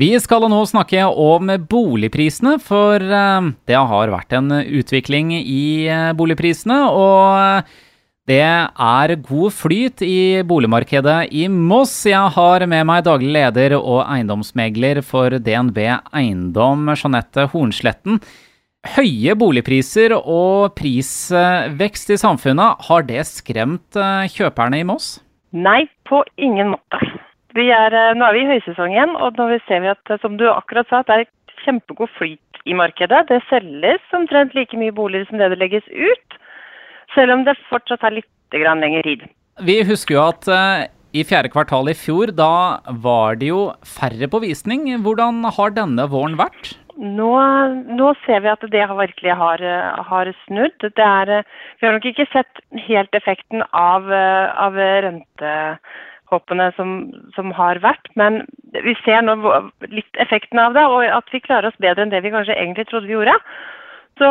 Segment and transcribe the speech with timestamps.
[0.00, 6.12] Vi skal nå snakke om boligprisene, for eh, det har vært en utvikling i eh,
[6.16, 6.78] boligprisene.
[6.88, 7.66] Og
[8.30, 11.98] det er god flyt i boligmarkedet i Moss.
[12.08, 18.22] Jeg har med meg daglig leder og eiendomsmegler for DNB Eiendom, Jeanette Hornsletten.
[18.96, 25.18] Høye boligpriser og prisvekst i samfunnet, har det skremt eh, kjøperne i Moss?
[25.52, 27.19] Nei, på ingen måte.
[27.60, 30.38] Er, eh, nå er vi i høysesong igjen, og nå ser vi at eh, som
[30.40, 31.28] du akkurat sa, det er
[31.64, 33.26] kjempegod flyt i markedet.
[33.28, 36.38] Det selges omtrent like mye boliger som det det legges ut,
[37.14, 39.26] selv om det fortsatt er litt lengre tid.
[39.60, 44.30] Vi husker jo at uh, i fjerde kvartal i fjor, da var det jo færre
[44.30, 44.88] på visning.
[45.04, 46.74] Hvordan har denne våren vært?
[46.96, 47.32] Nå,
[47.96, 49.62] nå ser vi at det virkelig har,
[50.08, 50.84] har snudd.
[50.96, 51.42] Er,
[51.80, 55.52] vi har nok ikke sett helt effekten av, av rente
[56.30, 56.94] hoppene som,
[57.36, 58.10] som, har vært.
[58.20, 59.36] Men vi ser nå
[59.90, 62.88] litt effekten av det, og at vi klarer oss bedre enn det vi kanskje egentlig
[62.90, 63.36] trodde vi gjorde.
[64.20, 64.30] Så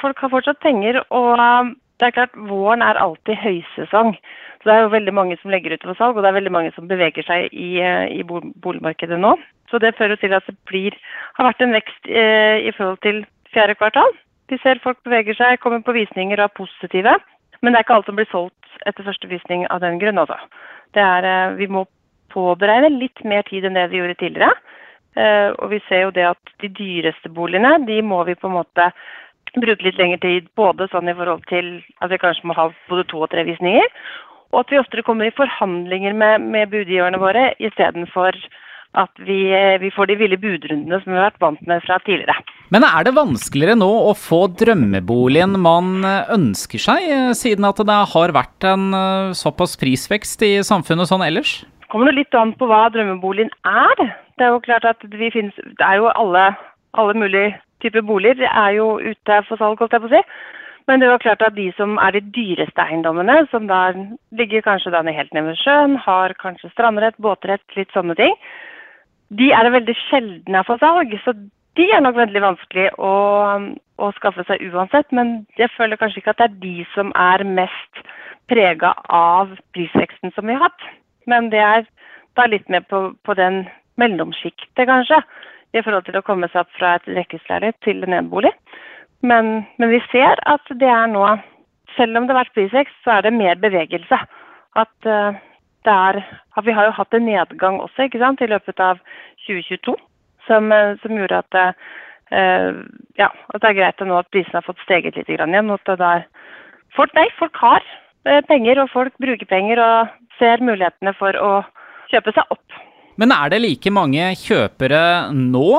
[0.00, 4.14] folk har fortsatt penger, og um, det er klart våren er alltid høysesong.
[4.60, 6.52] Så det er jo veldig mange som legger ut for salg, og det er veldig
[6.52, 9.36] mange som beveger seg i, uh, i boligmarkedet nå.
[9.70, 10.96] Så det fører til at det blir,
[11.38, 13.20] har vært en vekst eh, i forhold til
[13.54, 14.16] fjerde kvartal.
[14.50, 17.12] Vi ser folk beveger seg, kommer på visninger og er positive.
[17.62, 18.56] Men det er ikke alt som blir solgt
[18.88, 20.38] etter første visning av den grunn, altså.
[20.98, 21.86] Er, eh, vi må
[22.30, 24.52] påberegne litt mer tid enn det vi gjorde tidligere.
[25.16, 28.58] Eh, og vi ser jo det at de dyreste boligene, de må vi på en
[28.60, 28.90] måte
[29.56, 30.48] bruke litt lengre tid.
[30.56, 33.86] Både sånn i forhold til at vi kanskje må ha både to og tre visninger,
[34.50, 38.38] og at vi oftere kommer i forhandlinger med, med budgiverne våre istedenfor
[38.98, 41.98] at vi, eh, vi, får de ville budrundene som vi har vært vant med fra
[42.06, 42.34] tidligere.
[42.70, 47.82] Men er det vanskeligere nå å få drømmeboligen man eh, ønsker seg, eh, siden at
[47.82, 48.92] det har vært en
[49.34, 51.60] såpass prisvekst i samfunnet sånn ellers?
[51.82, 54.04] Det kommer litt an på hva drømmeboligen er.
[54.38, 56.46] Det er jo klart at vi finnes, det er jo alle,
[56.94, 60.24] alle mulige typer boliger er jo ute for salg, holdt jeg på å si.
[60.88, 63.98] Men det var klart at de som er de dyreste eiendommene, som der
[64.34, 68.34] ligger kanskje da helt nede ved sjøen, har kanskje strandrett, båtrett, litt sånne ting,
[69.38, 71.12] de er det veldig sjelden er for salg.
[71.22, 71.34] Så
[71.78, 73.12] de er nok veldig vanskelig å,
[74.00, 75.10] å, skaffe seg uansett.
[75.14, 78.02] Men jeg føler kanskje ikke at det er de som er mest
[78.50, 80.88] prega av prisveksten som vi har hatt.
[81.30, 81.86] Men det er
[82.38, 83.62] da litt mer på, på den
[84.00, 85.20] mellomsjiktet, kanskje.
[85.70, 88.50] I forhold til å komme seg opp fra et rekkehusleilighet til en enebolig.
[89.22, 91.22] Men, men vi ser at det er nå,
[91.94, 94.18] selv om det har vært prisvekst, så er det mer bevegelse.
[94.80, 95.38] At uh,
[95.86, 96.18] der,
[96.66, 98.98] vi har jo hatt en nedgang også ikke sant, i løpet av
[99.46, 99.94] 2022
[100.46, 101.58] som, eh, som gjorde at,
[102.30, 102.82] uh,
[103.18, 105.72] ja, at, det er greit nå at prisene har fått steget litt igjen.
[105.74, 106.26] At det er,
[106.96, 107.84] folk, nei, folk har
[108.28, 111.52] uh, penger, og folk bruker penger og ser mulighetene for å
[112.12, 112.78] kjøpe seg opp.
[113.20, 115.02] Men er det like mange kjøpere
[115.36, 115.70] nå,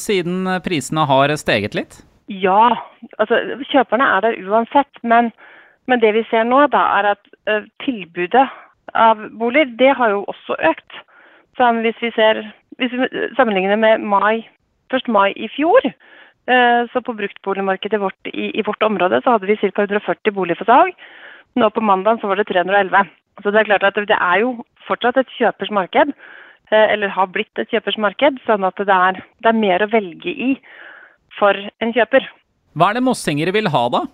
[0.00, 2.00] siden prisene har steget litt?
[2.30, 2.72] Ja,
[3.22, 3.38] altså
[3.70, 4.90] kjøperne er der uansett.
[5.06, 5.30] Men,
[5.86, 8.48] men det vi ser nå, da, er at tilbudet
[8.94, 10.98] av boliger, det har jo også økt.
[11.56, 12.42] Så hvis vi, ser,
[12.80, 14.42] hvis vi sammenligner med mai,
[14.92, 15.08] 1.
[15.12, 19.58] mai i fjor, eh, så på bruktboligmarkedet vårt, i, i, vårt område så hadde vi
[19.60, 19.86] ca.
[19.86, 20.96] 140 boliger for salg.
[21.58, 23.10] Nå på mandag så var det 311.
[23.42, 24.52] Så det er klart at det er jo
[24.88, 26.12] fortsatt et kjøpers marked,
[26.72, 29.90] eh, eller har blitt et kjøpers marked, sånn at det er, det er mer å
[29.92, 30.54] velge i
[31.38, 32.26] for en kjøper.
[32.78, 34.04] Hva er det mossingere vil ha, da?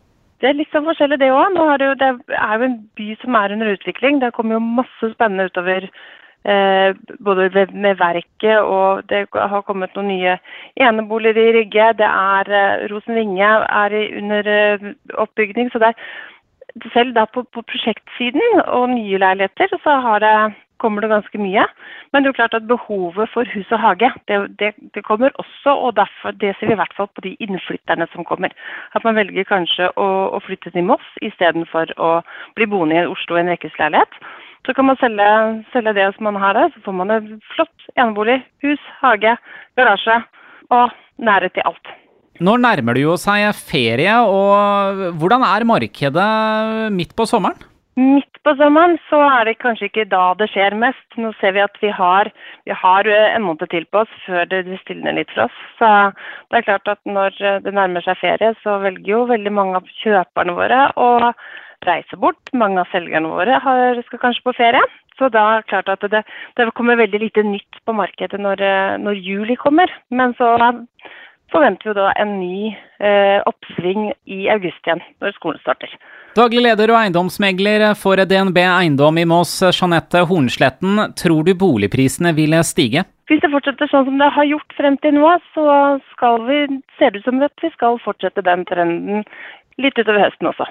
[0.41, 1.57] Det er litt sånn forskjellig det òg.
[1.81, 4.21] Det, det, er jo en by som er under utvikling.
[4.21, 5.89] Det kommer jo masse spennende utover
[7.27, 10.37] både med verket og det har kommet noen nye
[10.77, 11.89] eneboliger i Rygge.
[11.99, 15.71] Det er eh, Rosen er under eh, oppbygning.
[15.73, 15.99] Så det er,
[16.93, 20.37] selv da på, på prosjektsiden og nye leiligheter så har det
[20.79, 21.65] kommer det ganske mye.
[22.13, 25.31] Men det er jo klart at behovet for hus og hage det, det, det kommer
[25.41, 25.73] også.
[25.73, 28.53] og derfor, Det ser vi i hvert fall på de innflytterne som kommer.
[28.95, 32.11] At man velger kanskje å, å flytte til Moss istedenfor å
[32.57, 34.21] bli boende i Oslo i en rekkehusleilighet.
[34.67, 35.29] Så kan man selge,
[35.73, 36.73] selge, det som man har der.
[36.75, 39.37] Så får man en flott enebolig, hus, hage,
[39.79, 40.19] garasje
[40.75, 40.91] og
[41.23, 41.95] nærhet til alt.
[42.43, 46.29] Nå nærmer det jo seg ferie, og hvordan er markedet
[46.93, 47.63] midt på sommeren?
[47.97, 51.07] Midt på sommeren så er det kanskje ikke da det skjer mest.
[51.17, 52.29] Nå ser vi at vi har,
[52.69, 55.63] vi har eh, en måned til på oss før det stilner litt for oss.
[55.79, 55.89] Så
[56.53, 59.81] det er klart at når eh, det nærmer seg ferie, så velger jo veldig mange
[59.81, 61.09] av kjøperne våre å
[61.89, 62.53] reise bort.
[62.53, 64.83] Mange av selgerne våre har, skal kanskje på ferie.
[65.19, 66.25] Så da er det klart at det,
[66.59, 69.93] det kommer veldig lite nytt på markedet når, eh, når juli kommer.
[70.11, 70.53] Men så
[71.53, 72.61] forventer vi da en ny
[73.01, 75.93] eh, oppsving i august igjen, når skolen starter.
[76.37, 81.15] Daglig leder og eiendomsmegler for DNB Eiendom i Mås, Jeanette Hornsletten.
[81.17, 83.07] Tror du boligprisene vil stige?
[83.31, 85.65] Hvis det fortsetter sånn som det har gjort frem til nå, så
[86.13, 86.59] skal vi,
[86.99, 89.25] ser det ut som at vi skal fortsette den trenden
[89.81, 90.69] litt utover høsten også.